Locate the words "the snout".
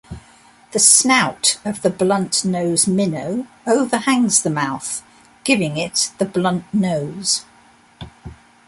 0.71-1.59